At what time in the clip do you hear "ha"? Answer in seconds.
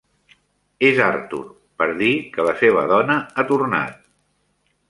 3.45-3.49